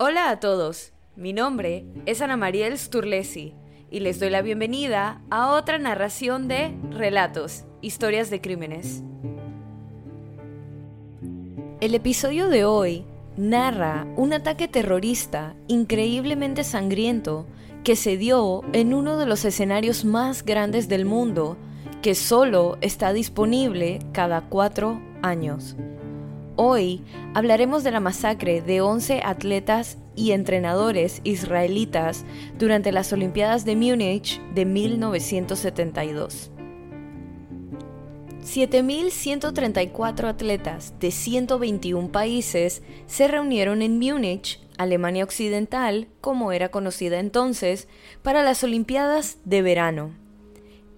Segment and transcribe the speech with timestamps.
[0.00, 3.56] Hola a todos, mi nombre es Ana Mariel Sturlesi
[3.90, 9.02] y les doy la bienvenida a otra narración de Relatos, Historias de Crímenes.
[11.80, 13.06] El episodio de hoy
[13.36, 17.48] narra un ataque terrorista increíblemente sangriento
[17.82, 21.56] que se dio en uno de los escenarios más grandes del mundo
[22.02, 25.74] que solo está disponible cada cuatro años.
[26.60, 32.24] Hoy hablaremos de la masacre de 11 atletas y entrenadores israelitas
[32.58, 36.50] durante las Olimpiadas de Múnich de 1972.
[38.42, 47.86] 7.134 atletas de 121 países se reunieron en Múnich, Alemania Occidental, como era conocida entonces,
[48.24, 50.10] para las Olimpiadas de verano.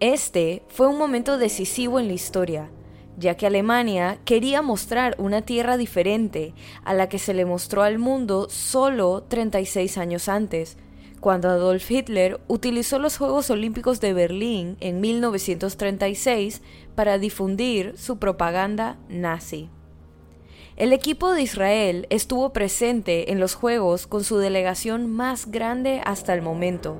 [0.00, 2.70] Este fue un momento decisivo en la historia,
[3.16, 7.98] ya que Alemania quería mostrar una tierra diferente a la que se le mostró al
[7.98, 10.76] mundo solo 36 años antes,
[11.20, 16.62] cuando Adolf Hitler utilizó los Juegos Olímpicos de Berlín en 1936
[16.94, 19.68] para difundir su propaganda nazi.
[20.76, 26.32] El equipo de Israel estuvo presente en los Juegos con su delegación más grande hasta
[26.32, 26.96] el momento,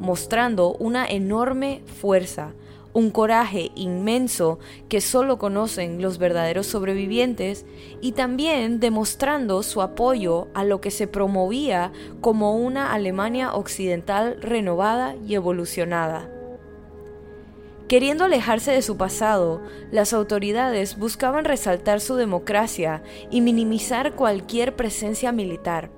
[0.00, 2.54] mostrando una enorme fuerza,
[2.94, 7.66] un coraje inmenso que solo conocen los verdaderos sobrevivientes
[8.00, 15.16] y también demostrando su apoyo a lo que se promovía como una Alemania occidental renovada
[15.26, 16.30] y evolucionada.
[17.88, 25.32] Queriendo alejarse de su pasado, las autoridades buscaban resaltar su democracia y minimizar cualquier presencia
[25.32, 25.90] militar,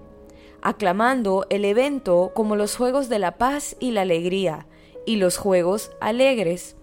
[0.62, 4.66] aclamando el evento como los Juegos de la Paz y la Alegría
[5.06, 6.76] y los Juegos Alegres.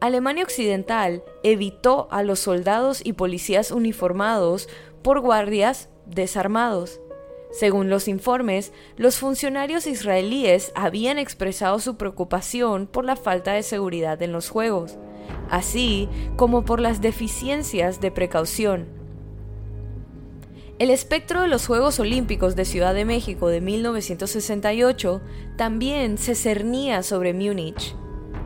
[0.00, 4.68] Alemania Occidental evitó a los soldados y policías uniformados
[5.02, 7.00] por guardias desarmados.
[7.50, 14.22] Según los informes, los funcionarios israelíes habían expresado su preocupación por la falta de seguridad
[14.22, 14.98] en los Juegos,
[15.50, 18.86] así como por las deficiencias de precaución.
[20.78, 25.20] El espectro de los Juegos Olímpicos de Ciudad de México de 1968
[25.56, 27.96] también se cernía sobre Múnich.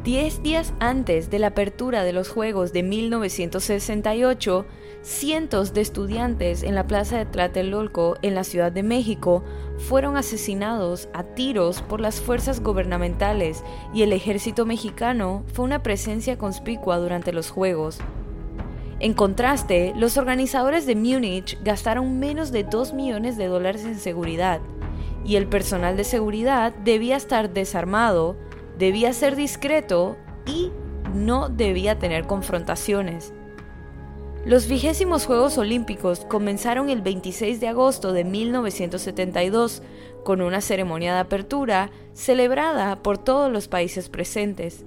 [0.05, 4.67] Diez días antes de la apertura de los Juegos de 1968,
[5.03, 9.45] cientos de estudiantes en la plaza de Tlatelolco, en la Ciudad de México,
[9.79, 13.63] fueron asesinados a tiros por las fuerzas gubernamentales
[13.95, 18.01] y el ejército mexicano fue una presencia conspicua durante los Juegos.
[18.99, 24.61] En contraste, los organizadores de Múnich gastaron menos de 2 millones de dólares en seguridad,
[25.25, 28.37] y el personal de seguridad debía estar desarmado,
[28.79, 30.17] debía ser discreto
[30.47, 30.71] y
[31.15, 33.33] no debía tener confrontaciones.
[34.45, 39.83] Los vigésimos Juegos Olímpicos comenzaron el 26 de agosto de 1972
[40.25, 44.85] con una ceremonia de apertura celebrada por todos los países presentes.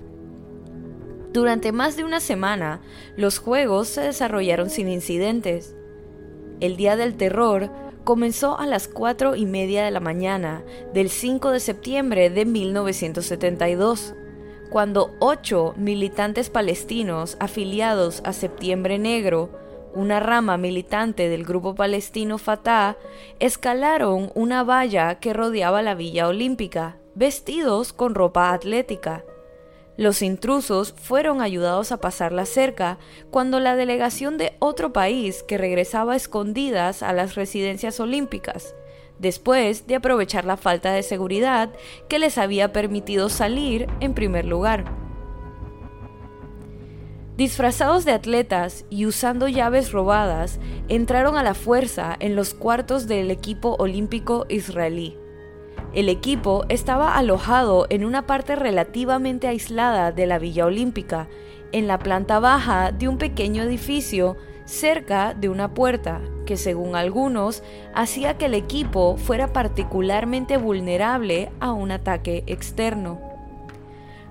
[1.31, 2.81] Durante más de una semana,
[3.15, 5.75] los Juegos se desarrollaron sin incidentes.
[6.59, 7.69] El Día del Terror
[8.05, 14.13] comenzó a las 4 y media de la mañana del 5 de septiembre de 1972,
[14.69, 19.49] cuando ocho militantes palestinos afiliados a Septiembre Negro,
[19.93, 22.95] una rama militante del grupo palestino Fatah,
[23.39, 29.23] escalaron una valla que rodeaba la Villa Olímpica, vestidos con ropa atlética.
[29.97, 32.97] Los intrusos fueron ayudados a pasar la cerca
[33.31, 38.75] cuando la delegación de otro país que regresaba escondidas a las residencias olímpicas,
[39.19, 41.71] después de aprovechar la falta de seguridad
[42.09, 44.83] que les había permitido salir en primer lugar.
[47.37, 53.31] Disfrazados de atletas y usando llaves robadas, entraron a la fuerza en los cuartos del
[53.31, 55.17] equipo olímpico israelí.
[55.95, 61.29] El equipo estaba alojado en una parte relativamente aislada de la Villa Olímpica,
[61.71, 64.35] en la planta baja de un pequeño edificio
[64.65, 67.63] cerca de una puerta que según algunos
[67.93, 73.21] hacía que el equipo fuera particularmente vulnerable a un ataque externo.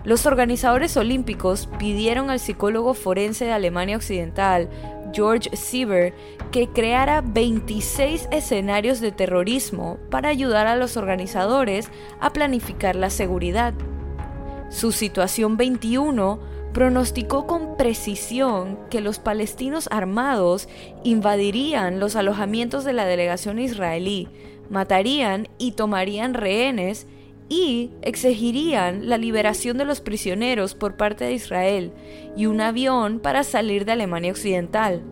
[0.05, 4.69] Los organizadores olímpicos pidieron al psicólogo forense de Alemania Occidental,
[5.15, 6.13] George Sieber,
[6.51, 11.91] que creara 26 escenarios de terrorismo para ayudar a los organizadores
[12.21, 13.75] a planificar la seguridad.
[14.71, 16.39] Su situación 21
[16.73, 20.69] pronosticó con precisión que los palestinos armados
[21.05, 24.29] invadirían los alojamientos de la delegación israelí,
[24.71, 27.07] matarían y tomarían rehenes
[27.49, 31.93] y exigirían la liberación de los prisioneros por parte de Israel
[32.37, 35.03] y un avión para salir de Alemania Occidental.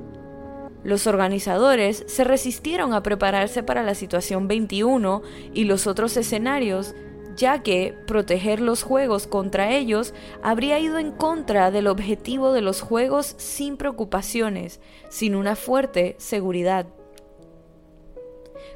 [0.84, 5.22] Los organizadores se resistieron a prepararse para la situación 21
[5.54, 6.94] y los otros escenarios,
[7.36, 10.12] ya que proteger los juegos contra ellos
[10.42, 16.86] habría ido en contra del objetivo de los juegos sin preocupaciones, sin una fuerte seguridad.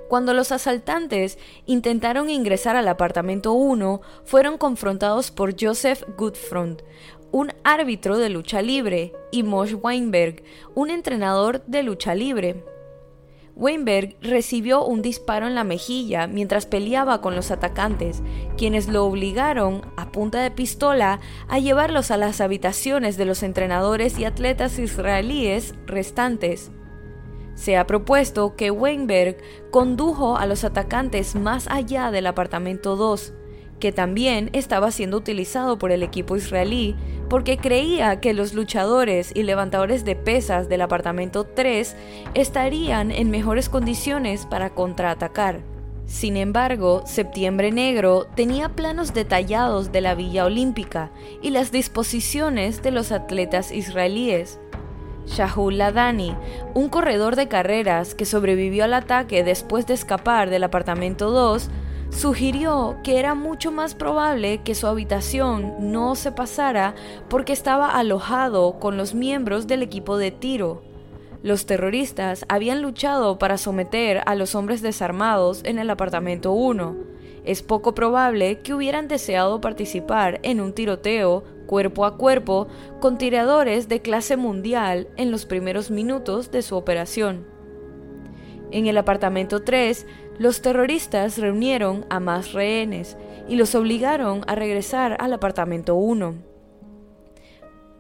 [0.09, 6.83] Cuando los asaltantes intentaron ingresar al apartamento 1, fueron confrontados por Joseph Goodfront,
[7.33, 10.45] un árbitro de lucha libre, y Mosh Weinberg,
[10.75, 12.65] un entrenador de lucha libre.
[13.57, 18.23] Weinberg recibió un disparo en la mejilla mientras peleaba con los atacantes,
[18.57, 24.19] quienes lo obligaron, a punta de pistola, a llevarlos a las habitaciones de los entrenadores
[24.19, 26.71] y atletas israelíes restantes.
[27.57, 29.39] Se ha propuesto que Weinberg
[29.73, 33.33] condujo a los atacantes más allá del apartamento 2,
[33.81, 36.95] que también estaba siendo utilizado por el equipo israelí
[37.29, 41.97] porque creía que los luchadores y levantadores de pesas del apartamento 3
[42.35, 45.63] estarían en mejores condiciones para contraatacar.
[46.07, 51.11] Sin embargo, Septiembre Negro tenía planos detallados de la Villa Olímpica
[51.43, 54.61] y las disposiciones de los atletas israelíes.
[55.27, 56.35] Shahul Ladani,
[56.75, 61.69] un corredor de carreras que sobrevivió al ataque después de escapar del apartamento 2,
[62.11, 66.95] sugirió que era mucho más probable que su habitación no se pasara
[67.29, 70.83] porque estaba alojado con los miembros del equipo de tiro.
[71.43, 77.16] Los terroristas habían luchado para someter a los hombres desarmados en el apartamento 1.
[77.47, 82.67] Es poco probable que hubieran deseado participar en un tiroteo cuerpo a cuerpo
[83.01, 87.47] con tiradores de clase mundial en los primeros minutos de su operación.
[88.73, 90.07] En el apartamento 3
[90.39, 93.17] los terroristas reunieron a más rehenes
[93.49, 96.35] y los obligaron a regresar al apartamento 1.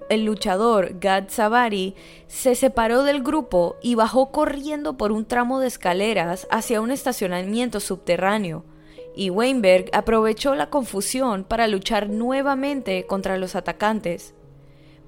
[0.08, 1.94] El luchador Gad Savari
[2.26, 7.80] se separó del grupo y bajó corriendo por un tramo de escaleras hacia un estacionamiento
[7.80, 8.64] subterráneo,
[9.16, 14.34] y Weinberg aprovechó la confusión para luchar nuevamente contra los atacantes.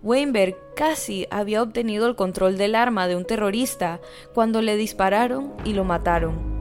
[0.03, 4.01] Weinberg casi había obtenido el control del arma de un terrorista
[4.33, 6.59] cuando le dispararon y lo mataron.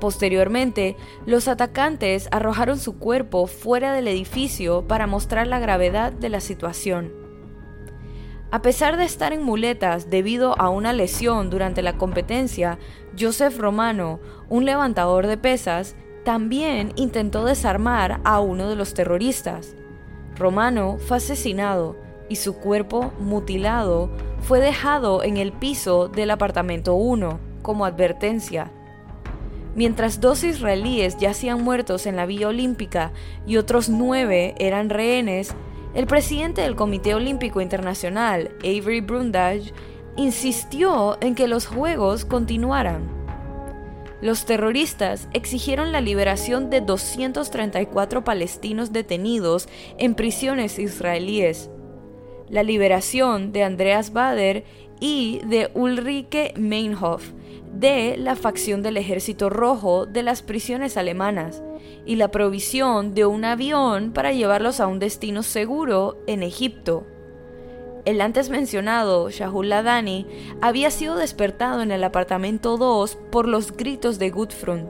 [0.00, 0.96] Posteriormente,
[1.26, 7.12] los atacantes arrojaron su cuerpo fuera del edificio para mostrar la gravedad de la situación.
[8.50, 12.78] A pesar de estar en muletas debido a una lesión durante la competencia,
[13.18, 15.96] Joseph Romano, un levantador de pesas,
[16.28, 19.74] también intentó desarmar a uno de los terroristas.
[20.36, 21.96] Romano fue asesinado
[22.28, 24.10] y su cuerpo mutilado
[24.42, 28.70] fue dejado en el piso del apartamento 1 como advertencia
[29.74, 33.10] Mientras dos israelíes yacían muertos en la Villa Olímpica
[33.46, 35.54] y otros nueve eran rehenes,
[35.94, 39.72] el presidente del Comité Olímpico Internacional, Avery Brundage,
[40.18, 43.17] insistió en que los Juegos continuaran.
[44.20, 51.70] Los terroristas exigieron la liberación de 234 palestinos detenidos en prisiones israelíes,
[52.48, 54.64] la liberación de Andreas Bader
[55.00, 57.32] y de Ulrike Meinhof,
[57.72, 61.62] de la facción del Ejército Rojo de las prisiones alemanas
[62.04, 67.06] y la provisión de un avión para llevarlos a un destino seguro en Egipto.
[68.08, 70.26] El antes mencionado Shahul Ladani
[70.62, 74.88] había sido despertado en el apartamento 2 por los gritos de Gutfront.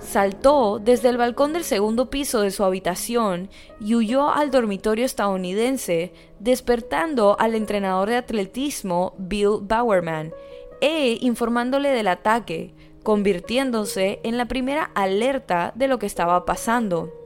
[0.00, 3.48] Saltó desde el balcón del segundo piso de su habitación
[3.80, 10.34] y huyó al dormitorio estadounidense, despertando al entrenador de atletismo Bill Bowerman,
[10.82, 17.21] e informándole del ataque, convirtiéndose en la primera alerta de lo que estaba pasando.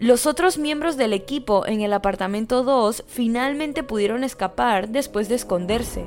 [0.00, 6.06] Los otros miembros del equipo en el apartamento 2 finalmente pudieron escapar después de esconderse,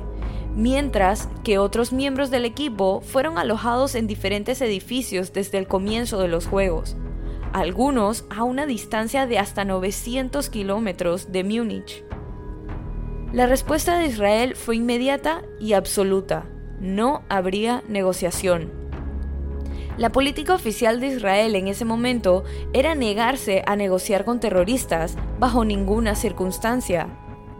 [0.56, 6.28] mientras que otros miembros del equipo fueron alojados en diferentes edificios desde el comienzo de
[6.28, 6.96] los juegos,
[7.52, 12.02] algunos a una distancia de hasta 900 kilómetros de Múnich.
[13.34, 16.46] La respuesta de Israel fue inmediata y absoluta.
[16.80, 18.81] No habría negociación.
[19.98, 25.66] La política oficial de Israel en ese momento era negarse a negociar con terroristas bajo
[25.66, 27.08] ninguna circunstancia,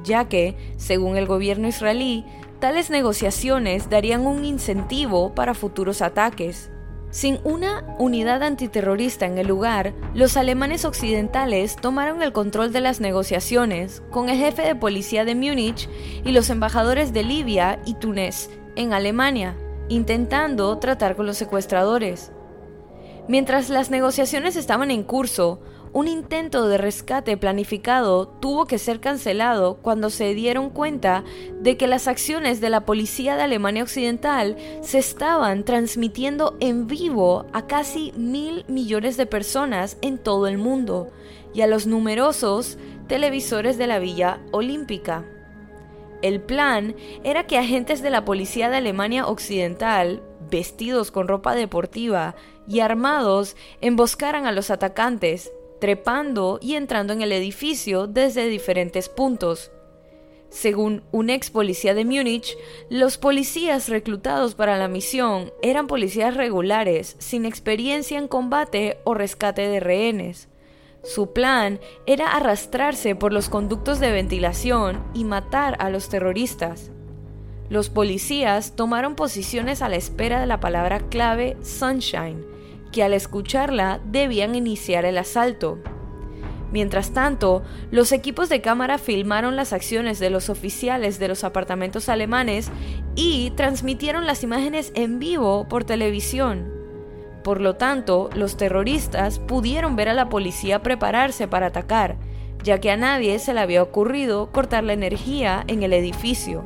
[0.03, 2.25] ya que, según el gobierno israelí,
[2.59, 6.71] tales negociaciones darían un incentivo para futuros ataques.
[7.11, 13.01] Sin una unidad antiterrorista en el lugar, los alemanes occidentales tomaron el control de las
[13.01, 15.91] negociaciones con el jefe de policía de Múnich
[16.25, 19.55] y los embajadores de Libia y Túnez en Alemania,
[19.92, 22.32] intentando tratar con los secuestradores.
[23.28, 25.61] Mientras las negociaciones estaban en curso,
[25.92, 31.22] un intento de rescate planificado tuvo que ser cancelado cuando se dieron cuenta
[31.61, 37.44] de que las acciones de la policía de Alemania Occidental se estaban transmitiendo en vivo
[37.52, 41.11] a casi mil millones de personas en todo el mundo
[41.52, 45.25] y a los numerosos televisores de la Villa Olímpica.
[46.23, 52.37] El plan era que agentes de la policía de Alemania Occidental, vestidos con ropa deportiva
[52.69, 59.73] y armados, emboscaran a los atacantes, trepando y entrando en el edificio desde diferentes puntos.
[60.49, 62.57] Según un ex policía de Múnich,
[62.88, 69.67] los policías reclutados para la misión eran policías regulares, sin experiencia en combate o rescate
[69.67, 70.49] de rehenes.
[71.02, 76.92] Su plan era arrastrarse por los conductos de ventilación y matar a los terroristas.
[77.68, 82.44] Los policías tomaron posiciones a la espera de la palabra clave Sunshine,
[82.92, 85.78] que al escucharla debían iniciar el asalto.
[86.71, 92.09] Mientras tanto, los equipos de cámara filmaron las acciones de los oficiales de los apartamentos
[92.09, 92.71] alemanes
[93.16, 96.82] y transmitieron las imágenes en vivo por televisión.
[97.42, 102.16] Por lo tanto, los terroristas pudieron ver a la policía prepararse para atacar,
[102.62, 106.64] ya que a nadie se le había ocurrido cortar la energía en el edificio.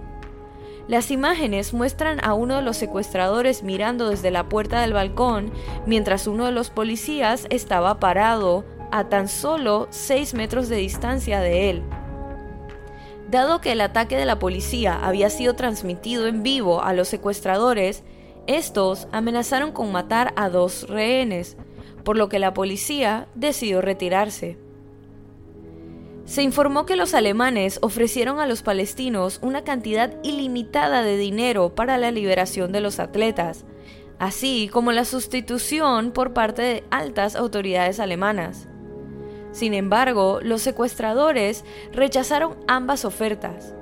[0.89, 5.51] Las imágenes muestran a uno de los secuestradores mirando desde la puerta del balcón,
[5.85, 11.71] mientras uno de los policías estaba parado a tan solo 6 metros de distancia de
[11.71, 11.83] él.
[13.29, 18.05] Dado que el ataque de la policía había sido transmitido en vivo a los secuestradores,
[18.47, 21.57] estos amenazaron con matar a dos rehenes,
[22.05, 24.59] por lo que la policía decidió retirarse.
[26.25, 31.99] Se informó que los alemanes ofrecieron a los palestinos una cantidad ilimitada de dinero para
[31.99, 33.65] la liberación de los atletas,
[34.19, 38.69] así como la sustitución por parte de altas autoridades alemanas.
[39.53, 43.75] Sin embargo, los secuestradores rechazaron ambas ofertas.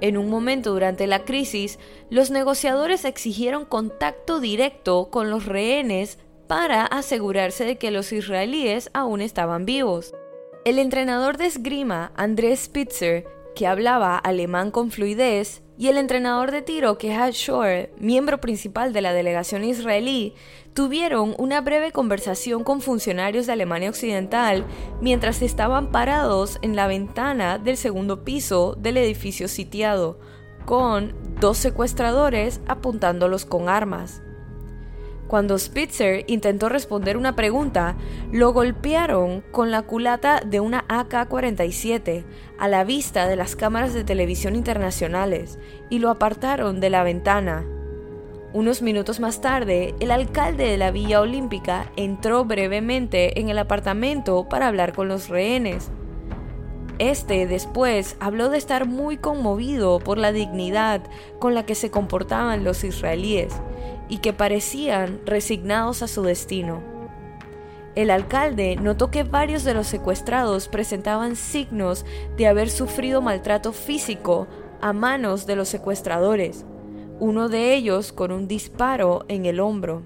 [0.00, 1.78] En un momento durante la crisis,
[2.08, 9.20] los negociadores exigieron contacto directo con los rehenes para asegurarse de que los israelíes aún
[9.20, 10.14] estaban vivos.
[10.64, 13.26] El entrenador de esgrima, Andrés Spitzer,
[13.58, 19.00] que hablaba alemán con fluidez, y el entrenador de tiro Kehat Shore, miembro principal de
[19.00, 20.34] la delegación israelí,
[20.74, 24.64] tuvieron una breve conversación con funcionarios de Alemania Occidental
[25.00, 30.20] mientras estaban parados en la ventana del segundo piso del edificio sitiado,
[30.64, 34.22] con dos secuestradores apuntándolos con armas.
[35.28, 37.96] Cuando Spitzer intentó responder una pregunta,
[38.32, 42.24] lo golpearon con la culata de una AK-47
[42.58, 45.58] a la vista de las cámaras de televisión internacionales
[45.90, 47.66] y lo apartaron de la ventana.
[48.54, 54.48] Unos minutos más tarde, el alcalde de la Villa Olímpica entró brevemente en el apartamento
[54.48, 55.90] para hablar con los rehenes.
[56.98, 61.02] Este después habló de estar muy conmovido por la dignidad
[61.38, 63.52] con la que se comportaban los israelíes
[64.08, 66.82] y que parecían resignados a su destino.
[67.94, 72.04] El alcalde notó que varios de los secuestrados presentaban signos
[72.36, 74.46] de haber sufrido maltrato físico
[74.80, 76.64] a manos de los secuestradores,
[77.18, 80.02] uno de ellos con un disparo en el hombro.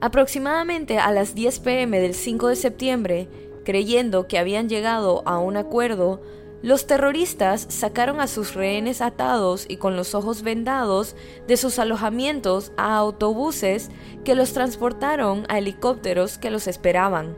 [0.00, 3.28] Aproximadamente a las 10 pm del 5 de septiembre,
[3.64, 6.20] creyendo que habían llegado a un acuerdo,
[6.64, 11.14] los terroristas sacaron a sus rehenes atados y con los ojos vendados
[11.46, 13.90] de sus alojamientos a autobuses
[14.24, 17.36] que los transportaron a helicópteros que los esperaban.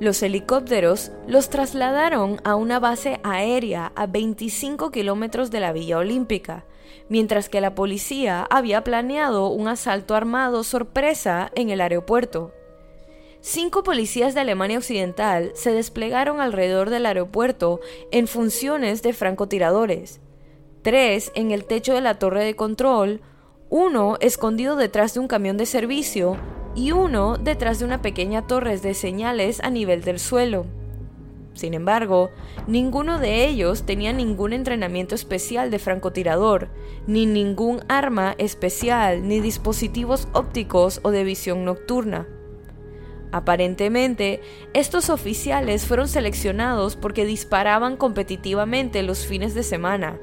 [0.00, 6.64] Los helicópteros los trasladaron a una base aérea a 25 kilómetros de la Villa Olímpica,
[7.10, 12.54] mientras que la policía había planeado un asalto armado sorpresa en el aeropuerto.
[13.44, 17.80] Cinco policías de Alemania Occidental se desplegaron alrededor del aeropuerto
[18.12, 20.20] en funciones de francotiradores,
[20.82, 23.20] tres en el techo de la torre de control,
[23.68, 26.36] uno escondido detrás de un camión de servicio
[26.76, 30.64] y uno detrás de una pequeña torre de señales a nivel del suelo.
[31.54, 32.30] Sin embargo,
[32.68, 36.68] ninguno de ellos tenía ningún entrenamiento especial de francotirador,
[37.08, 42.28] ni ningún arma especial, ni dispositivos ópticos o de visión nocturna.
[43.32, 44.42] Aparentemente,
[44.74, 50.18] estos oficiales fueron seleccionados porque disparaban competitivamente los fines de semana.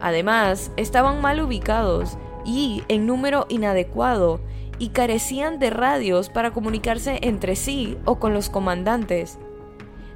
[0.00, 4.40] Además, estaban mal ubicados y en número inadecuado
[4.80, 9.38] y carecían de radios para comunicarse entre sí o con los comandantes.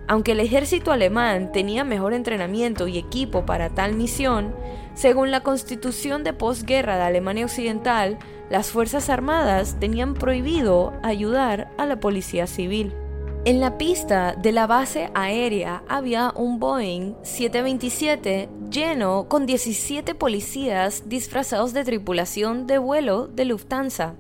[0.08, 4.54] Aunque el ejército alemán tenía mejor entrenamiento y equipo para tal misión,
[4.94, 11.86] según la constitución de posguerra de Alemania Occidental, las Fuerzas Armadas tenían prohibido ayudar a
[11.86, 12.94] la policía civil.
[13.44, 21.08] En la pista de la base aérea había un Boeing 727 lleno con 17 policías
[21.10, 24.14] disfrazados de tripulación de vuelo de Lufthansa.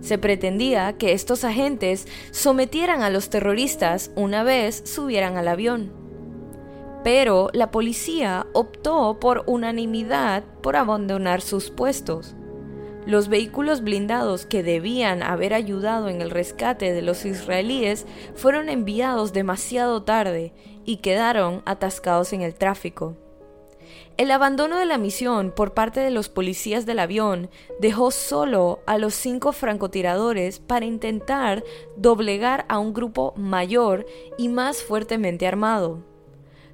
[0.00, 5.97] Se pretendía que estos agentes sometieran a los terroristas una vez subieran al avión.
[7.04, 12.34] Pero la policía optó por unanimidad por abandonar sus puestos.
[13.06, 19.32] Los vehículos blindados que debían haber ayudado en el rescate de los israelíes fueron enviados
[19.32, 20.52] demasiado tarde
[20.84, 23.16] y quedaron atascados en el tráfico.
[24.18, 27.48] El abandono de la misión por parte de los policías del avión
[27.80, 31.64] dejó solo a los cinco francotiradores para intentar
[31.96, 36.02] doblegar a un grupo mayor y más fuertemente armado.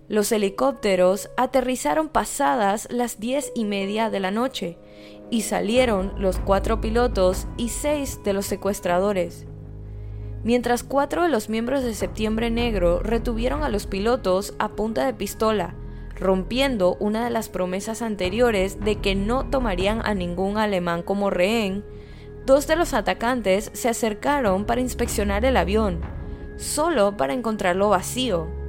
[0.08, 4.76] Los helicópteros aterrizaron pasadas las diez y media de la noche
[5.30, 9.46] y salieron los cuatro pilotos y seis de los secuestradores.
[10.42, 15.14] Mientras cuatro de los miembros de Septiembre Negro retuvieron a los pilotos a punta de
[15.14, 15.74] pistola,
[16.16, 21.82] rompiendo una de las promesas anteriores de que no tomarían a ningún alemán como rehén,
[22.44, 26.02] dos de los atacantes se acercaron para inspeccionar el avión,
[26.58, 28.63] solo para encontrarlo vacío.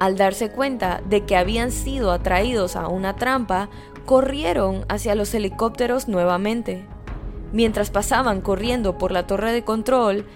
[0.00, 3.68] Al darse cuenta de que habían sido atraídos a una trampa,
[4.06, 6.86] corrieron hacia los helicópteros nuevamente.
[7.52, 10.26] Mientras pasaban corriendo por la torre de control,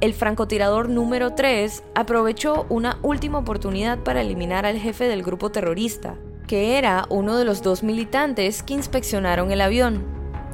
[0.00, 6.16] el francotirador número 3 aprovechó una última oportunidad para eliminar al jefe del grupo terrorista,
[6.48, 10.04] que era uno de los dos militantes que inspeccionaron el avión.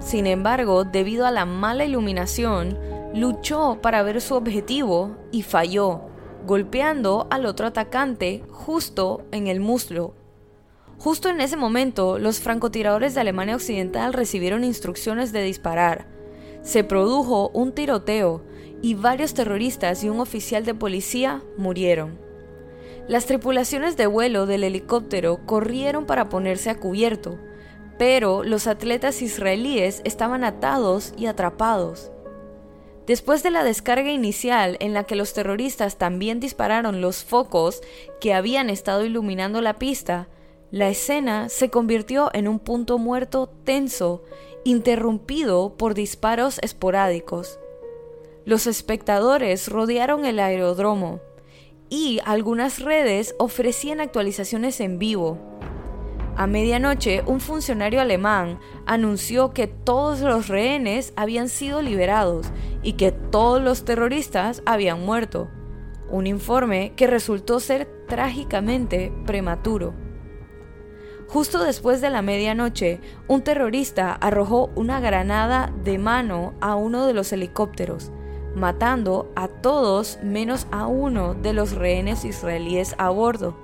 [0.00, 2.78] Sin embargo, debido a la mala iluminación,
[3.14, 6.07] luchó para ver su objetivo y falló,
[6.48, 10.14] golpeando al otro atacante justo en el muslo.
[10.98, 16.06] Justo en ese momento, los francotiradores de Alemania Occidental recibieron instrucciones de disparar.
[16.62, 18.42] Se produjo un tiroteo
[18.80, 22.18] y varios terroristas y un oficial de policía murieron.
[23.08, 27.38] Las tripulaciones de vuelo del helicóptero corrieron para ponerse a cubierto,
[27.98, 32.10] pero los atletas israelíes estaban atados y atrapados.
[33.08, 37.80] Después de la descarga inicial en la que los terroristas también dispararon los focos
[38.20, 40.28] que habían estado iluminando la pista,
[40.70, 44.24] la escena se convirtió en un punto muerto tenso,
[44.62, 47.58] interrumpido por disparos esporádicos.
[48.44, 51.20] Los espectadores rodearon el aeródromo
[51.88, 55.57] y algunas redes ofrecían actualizaciones en vivo.
[56.38, 62.46] A medianoche, un funcionario alemán anunció que todos los rehenes habían sido liberados
[62.80, 65.48] y que todos los terroristas habían muerto,
[66.08, 69.94] un informe que resultó ser trágicamente prematuro.
[71.26, 77.14] Justo después de la medianoche, un terrorista arrojó una granada de mano a uno de
[77.14, 78.12] los helicópteros,
[78.54, 83.56] matando a todos menos a uno de los rehenes israelíes a bordo.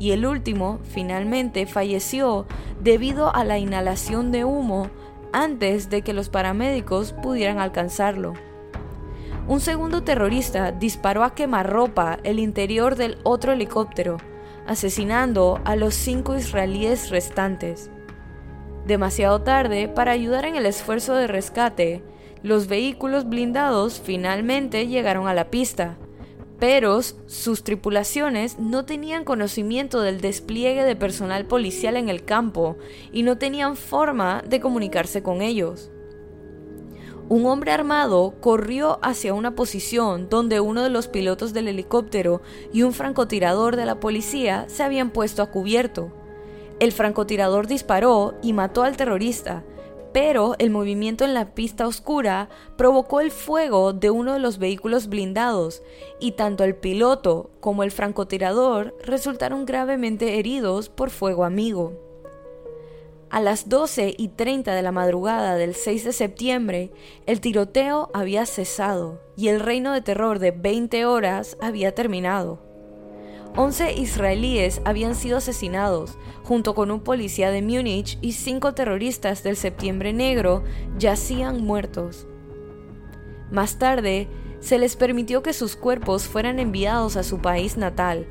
[0.00, 2.46] Y el último finalmente falleció
[2.80, 4.90] debido a la inhalación de humo
[5.32, 8.32] antes de que los paramédicos pudieran alcanzarlo.
[9.46, 14.16] Un segundo terrorista disparó a quemarropa el interior del otro helicóptero,
[14.66, 17.90] asesinando a los cinco israelíes restantes.
[18.86, 22.02] Demasiado tarde para ayudar en el esfuerzo de rescate,
[22.42, 25.98] los vehículos blindados finalmente llegaron a la pista,
[26.60, 32.76] pero sus tripulaciones no tenían conocimiento del despliegue de personal policial en el campo
[33.12, 35.90] y no tenían forma de comunicarse con ellos.
[37.30, 42.42] Un hombre armado corrió hacia una posición donde uno de los pilotos del helicóptero
[42.72, 46.12] y un francotirador de la policía se habían puesto a cubierto.
[46.78, 49.64] El francotirador disparó y mató al terrorista,
[50.12, 55.08] pero el movimiento en la pista oscura provocó el fuego de uno de los vehículos
[55.08, 55.82] blindados
[56.18, 61.92] y tanto el piloto como el francotirador resultaron gravemente heridos por fuego amigo.
[63.30, 66.90] A las 12 y 30 de la madrugada del 6 de septiembre,
[67.26, 72.69] el tiroteo había cesado y el reino de terror de 20 horas había terminado.
[73.56, 79.56] 11 israelíes habían sido asesinados, junto con un policía de Múnich y cinco terroristas del
[79.56, 80.62] Septiembre Negro
[80.98, 82.26] yacían muertos.
[83.50, 84.28] Más tarde,
[84.60, 88.26] se les permitió que sus cuerpos fueran enviados a su país natal,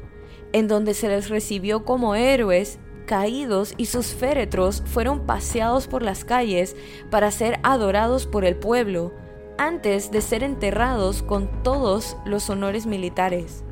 [0.54, 6.24] en donde se les recibió como héroes caídos y sus féretros fueron paseados por las
[6.24, 6.76] calles
[7.10, 9.12] para ser adorados por el pueblo,
[9.58, 13.64] antes de ser enterrados con todos los honores militares.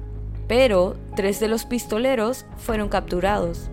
[0.47, 3.69] Pero tres de los pistoleros fueron capturados.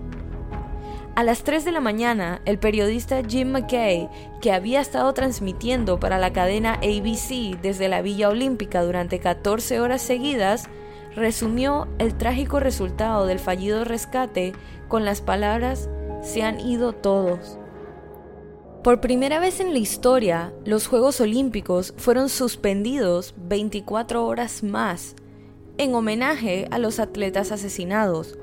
[1.14, 4.08] A las 3 de la mañana, el periodista Jim McKay,
[4.40, 10.02] que había estado transmitiendo para la cadena ABC desde la Villa Olímpica durante 14 horas
[10.02, 10.68] seguidas,
[11.14, 14.54] resumió el trágico resultado del fallido rescate
[14.88, 15.88] con las palabras
[16.20, 17.58] se han ido todos.
[18.82, 25.14] Por primera vez en la historia, los Juegos Olímpicos fueron suspendidos 24 horas más,
[25.78, 28.38] en homenaje a los atletas asesinados,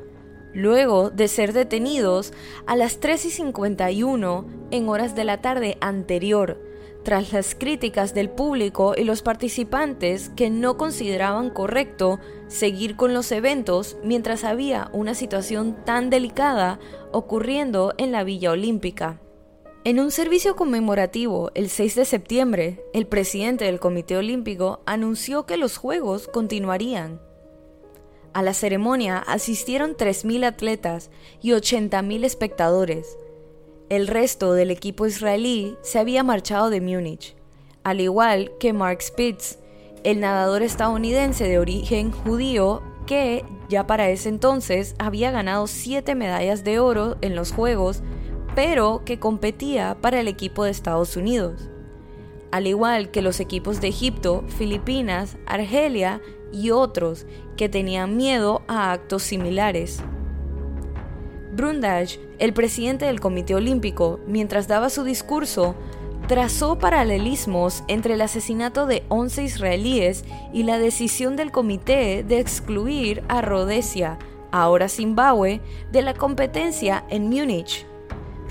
[0.54, 2.34] luego de ser detenidos
[2.66, 6.60] a las 3 y 51 en horas de la tarde anterior,
[7.04, 13.32] tras las críticas del público y los participantes que no consideraban correcto seguir con los
[13.32, 16.80] eventos mientras había una situación tan delicada
[17.12, 19.20] ocurriendo en la Villa Olímpica.
[19.84, 25.58] En un servicio conmemorativo el 6 de septiembre, el presidente del Comité Olímpico anunció que
[25.58, 27.20] los Juegos continuarían
[28.34, 31.10] a la ceremonia asistieron 3.000 atletas
[31.42, 33.18] y 80.000 espectadores.
[33.90, 37.36] El resto del equipo israelí se había marchado de Múnich,
[37.84, 39.58] al igual que Mark Spitz,
[40.04, 46.64] el nadador estadounidense de origen judío que ya para ese entonces había ganado 7 medallas
[46.64, 48.02] de oro en los Juegos,
[48.56, 51.70] pero que competía para el equipo de Estados Unidos.
[52.52, 58.92] Al igual que los equipos de Egipto, Filipinas, Argelia y otros que tenían miedo a
[58.92, 60.02] actos similares.
[61.54, 65.76] Brundage, el presidente del Comité Olímpico, mientras daba su discurso,
[66.28, 73.24] trazó paralelismos entre el asesinato de 11 israelíes y la decisión del comité de excluir
[73.28, 74.18] a Rhodesia,
[74.52, 75.62] ahora Zimbabue,
[75.92, 77.86] de la competencia en Múnich.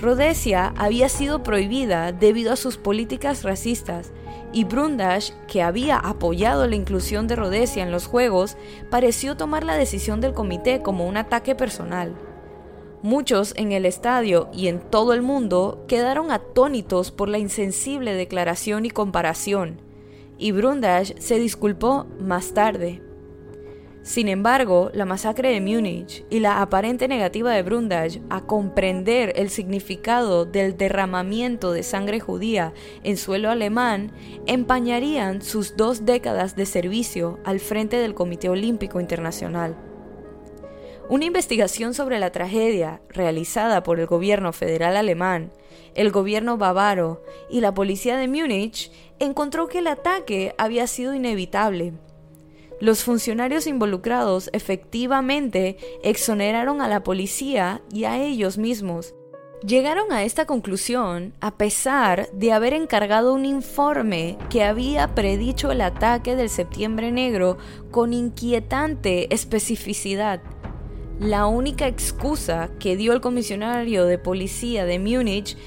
[0.00, 4.12] Rhodesia había sido prohibida debido a sus políticas racistas
[4.52, 8.56] y Brundage, que había apoyado la inclusión de Rhodesia en los Juegos,
[8.90, 12.16] pareció tomar la decisión del comité como un ataque personal.
[13.02, 18.86] Muchos en el estadio y en todo el mundo quedaron atónitos por la insensible declaración
[18.86, 19.80] y comparación,
[20.38, 23.02] y Brundage se disculpó más tarde.
[24.02, 29.50] Sin embargo, la masacre de Múnich y la aparente negativa de Brundage a comprender el
[29.50, 34.10] significado del derramamiento de sangre judía en suelo alemán
[34.46, 39.76] empañarían sus dos décadas de servicio al frente del Comité Olímpico Internacional.
[41.10, 45.52] Una investigación sobre la tragedia realizada por el gobierno federal alemán,
[45.94, 51.92] el gobierno bávaro y la policía de Múnich encontró que el ataque había sido inevitable
[52.80, 59.14] los funcionarios involucrados efectivamente exoneraron a la policía y a ellos mismos.
[59.66, 65.82] Llegaron a esta conclusión a pesar de haber encargado un informe que había predicho el
[65.82, 67.58] ataque del Septiembre Negro
[67.90, 70.40] con inquietante especificidad.
[71.20, 75.58] La única excusa que dio el comisionario de policía de Múnich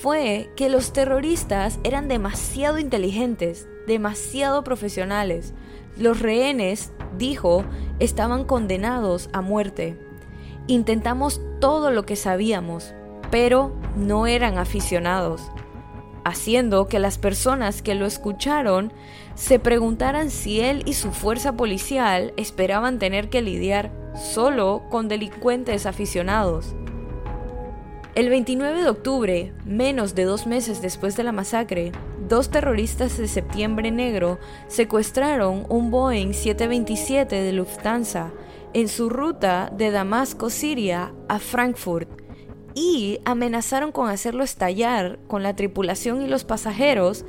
[0.00, 5.52] fue que los terroristas eran demasiado inteligentes, demasiado profesionales,
[5.96, 7.64] los rehenes, dijo,
[7.98, 9.98] estaban condenados a muerte.
[10.66, 12.94] Intentamos todo lo que sabíamos,
[13.30, 15.42] pero no eran aficionados,
[16.24, 18.92] haciendo que las personas que lo escucharon
[19.34, 25.86] se preguntaran si él y su fuerza policial esperaban tener que lidiar solo con delincuentes
[25.86, 26.74] aficionados.
[28.16, 31.92] El 29 de octubre, menos de dos meses después de la masacre,
[32.30, 34.38] dos terroristas de Septiembre Negro
[34.68, 38.32] secuestraron un Boeing 727 de Lufthansa
[38.72, 42.08] en su ruta de Damasco, Siria, a Frankfurt
[42.72, 47.24] y amenazaron con hacerlo estallar con la tripulación y los pasajeros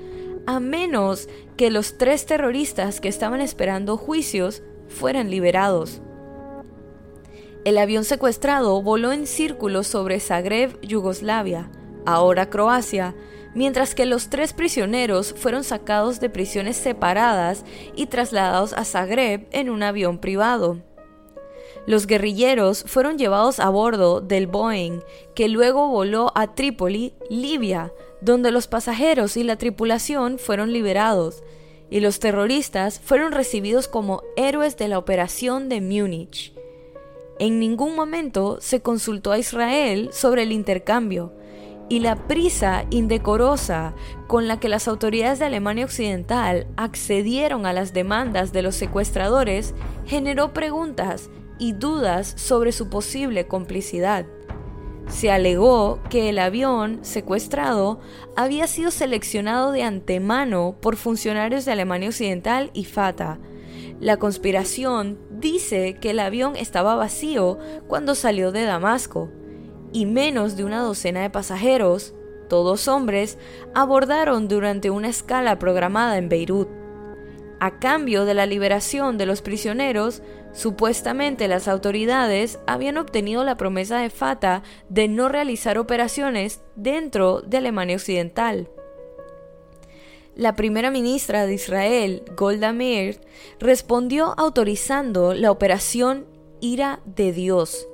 [0.46, 6.04] a menos que los tres terroristas que estaban esperando juicios fueran liberados.
[7.66, 11.72] El avión secuestrado voló en círculo sobre Zagreb, Yugoslavia,
[12.06, 13.16] ahora Croacia,
[13.54, 19.70] mientras que los tres prisioneros fueron sacados de prisiones separadas y trasladados a Zagreb en
[19.70, 20.80] un avión privado.
[21.88, 25.02] Los guerrilleros fueron llevados a bordo del Boeing,
[25.34, 31.44] que luego voló a Trípoli, Libia, donde los pasajeros y la tripulación fueron liberados,
[31.90, 36.54] y los terroristas fueron recibidos como héroes de la operación de Múnich.
[37.40, 41.34] En ningún momento se consultó a Israel sobre el intercambio,
[41.92, 43.94] y la prisa indecorosa
[44.28, 49.74] con la que las autoridades de Alemania Occidental accedieron a las demandas de los secuestradores
[50.06, 54.26] generó preguntas y dudas sobre su posible complicidad.
[55.10, 58.00] Se alegó que el avión secuestrado
[58.38, 63.38] había sido seleccionado de antemano por funcionarios de Alemania Occidental y Fatah,
[64.00, 69.30] La conspiración dice que el avión estaba vacío cuando salió de Damasco
[69.92, 72.14] y menos de una docena de pasajeros,
[72.50, 73.38] todos hombres,
[73.74, 76.68] abordaron durante una escala programada en Beirut.
[77.60, 84.00] A cambio de la liberación de los prisioneros, supuestamente las autoridades habían obtenido la promesa
[84.00, 88.70] de Fatah de no realizar operaciones dentro de Alemania Occidental.
[90.36, 93.22] La primera ministra de Israel, Golda Meir,
[93.60, 96.26] respondió autorizando la operación
[96.62, 97.88] Ira de Dios,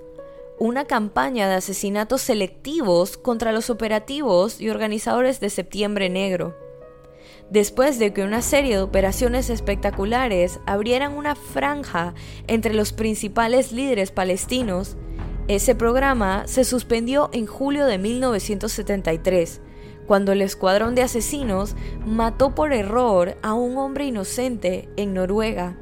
[0.60, 6.56] una campaña de asesinatos selectivos contra los operativos y organizadores de Septiembre Negro.
[7.50, 12.14] Después de que una serie de operaciones espectaculares abrieran una franja
[12.48, 14.98] entre los principales líderes palestinos,
[15.48, 19.62] ese programa se suspendió en julio de 1973,
[20.06, 25.78] cuando el escuadrón de asesinos mató por error a un hombre inocente en Noruega.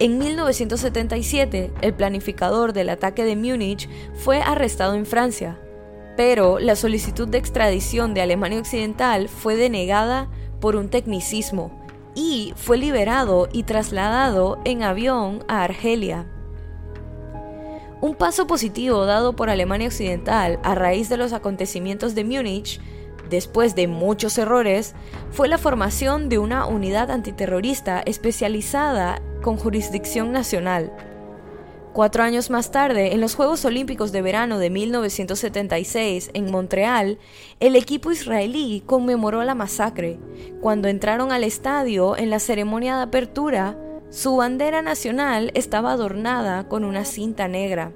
[0.00, 5.60] En 1977, el planificador del ataque de Múnich fue arrestado en Francia,
[6.16, 11.84] pero la solicitud de extradición de Alemania Occidental fue denegada por un tecnicismo
[12.14, 16.24] y fue liberado y trasladado en avión a Argelia.
[18.00, 22.80] Un paso positivo dado por Alemania Occidental a raíz de los acontecimientos de Múnich
[23.30, 24.94] después de muchos errores,
[25.30, 30.92] fue la formación de una unidad antiterrorista especializada con jurisdicción nacional.
[31.92, 37.18] Cuatro años más tarde, en los Juegos Olímpicos de Verano de 1976 en Montreal,
[37.58, 40.20] el equipo israelí conmemoró la masacre.
[40.60, 43.76] Cuando entraron al estadio en la ceremonia de apertura,
[44.08, 47.92] su bandera nacional estaba adornada con una cinta negra.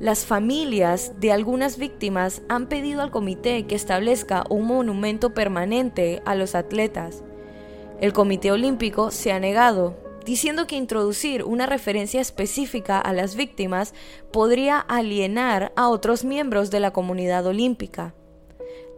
[0.00, 6.34] Las familias de algunas víctimas han pedido al comité que establezca un monumento permanente a
[6.34, 7.22] los atletas.
[8.00, 13.92] El Comité Olímpico se ha negado, diciendo que introducir una referencia específica a las víctimas
[14.32, 18.14] podría alienar a otros miembros de la comunidad olímpica.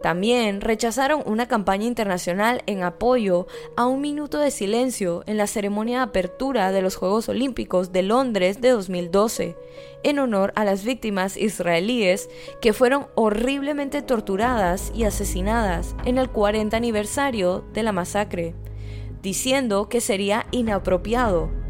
[0.03, 5.99] También rechazaron una campaña internacional en apoyo a un minuto de silencio en la ceremonia
[5.99, 9.57] de apertura de los Juegos Olímpicos de Londres de 2012,
[10.03, 12.29] en honor a las víctimas israelíes
[12.61, 18.57] que fueron horriblemente torturadas y asesinadas en el 40 aniversario de la masacre,
[19.23, 21.62] diciendo que sería inapropiado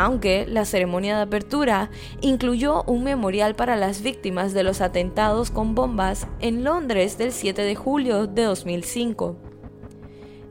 [0.00, 5.74] aunque la ceremonia de apertura incluyó un memorial para las víctimas de los atentados con
[5.74, 9.36] bombas en Londres del 7 de julio de 2005.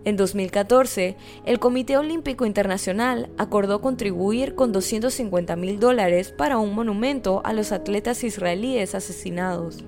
[0.04, 7.42] En 2014, el Comité Olímpico Internacional acordó contribuir con 250 mil dólares para un monumento
[7.46, 9.86] a los atletas israelíes asesinados.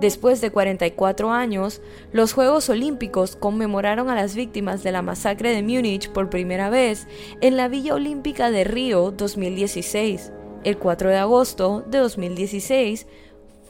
[0.00, 1.80] Después de 44 años,
[2.12, 7.06] los Juegos Olímpicos conmemoraron a las víctimas de la masacre de Múnich por primera vez
[7.40, 10.32] en la Villa Olímpica de Río 2016.
[10.64, 13.06] El 4 de agosto de 2016,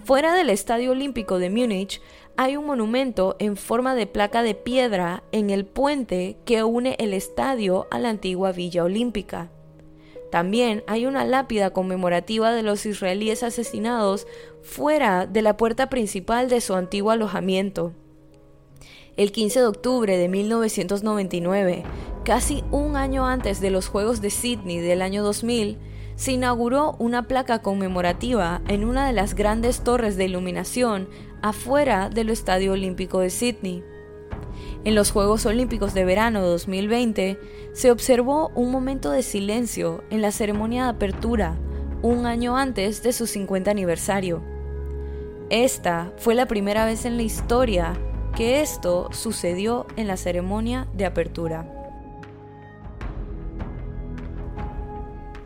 [0.02, 2.00] fuera del Estadio Olímpico de Múnich,
[2.36, 7.12] hay un monumento en forma de placa de piedra en el puente que une el
[7.12, 9.50] estadio a la antigua Villa Olímpica.
[10.32, 14.26] También hay una lápida conmemorativa de los israelíes asesinados
[14.64, 17.92] fuera de la puerta principal de su antiguo alojamiento.
[19.16, 21.84] El 15 de octubre de 1999,
[22.24, 25.78] casi un año antes de los Juegos de Sydney del año 2000,
[26.16, 31.08] se inauguró una placa conmemorativa en una de las grandes torres de iluminación
[31.42, 33.84] afuera del Estadio Olímpico de Sydney.
[34.84, 37.38] En los Juegos Olímpicos de Verano 2020
[37.72, 41.56] se observó un momento de silencio en la ceremonia de apertura,
[42.02, 44.53] un año antes de su 50 aniversario.
[45.50, 47.94] Esta fue la primera vez en la historia
[48.34, 51.70] que esto sucedió en la ceremonia de apertura.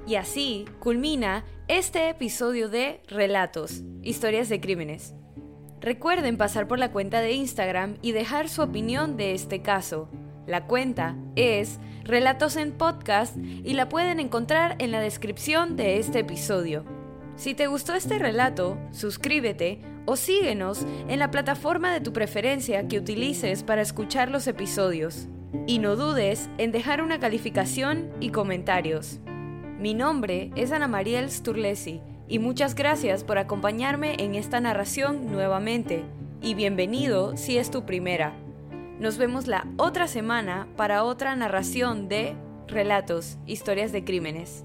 [0.07, 5.15] Y así culmina este episodio de Relatos, Historias de Crímenes.
[5.81, 10.09] Recuerden pasar por la cuenta de Instagram y dejar su opinión de este caso.
[10.47, 16.21] La cuenta es Relatos en Podcast y la pueden encontrar en la descripción de este
[16.21, 16.98] episodio.
[17.39, 22.99] Si te gustó este relato, suscríbete o síguenos en la plataforma de tu preferencia que
[22.99, 25.29] utilices para escuchar los episodios.
[25.65, 29.21] Y no dudes en dejar una calificación y comentarios.
[29.79, 36.03] Mi nombre es Ana Mariel Sturlesi y muchas gracias por acompañarme en esta narración nuevamente
[36.43, 38.33] y bienvenido si es tu primera.
[38.99, 42.35] Nos vemos la otra semana para otra narración de
[42.67, 44.65] Relatos, Historias de Crímenes.